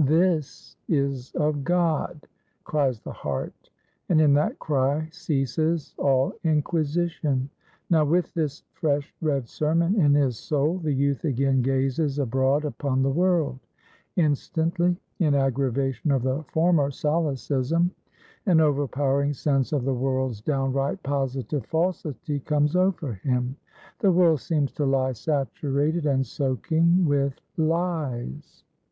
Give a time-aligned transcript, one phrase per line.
[0.00, 2.26] This is of God!
[2.64, 3.70] cries the heart,
[4.08, 7.48] and in that cry ceases all inquisition.
[7.88, 13.04] Now, with this fresh read sermon in his soul, the youth again gazes abroad upon
[13.04, 13.60] the world.
[14.16, 17.92] Instantly, in aggravation of the former solecism,
[18.46, 23.54] an overpowering sense of the world's downright positive falsity comes over him;
[24.00, 28.64] the world seems to lie saturated and soaking with lies.